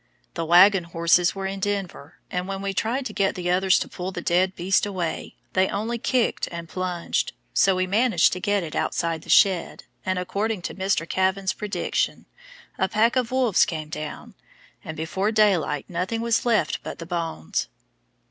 [0.33, 3.87] The wagon horses were in Denver, and when we tried to get the others to
[3.87, 8.63] pull the dead beast away, they only kicked and plunged, so we managed to get
[8.63, 11.07] it outside the shed, and according to Mr.
[11.07, 12.25] Kavan's prediction,
[12.79, 14.33] a pack of wolves came down,
[14.83, 17.67] and before daylight nothing was left but the bones.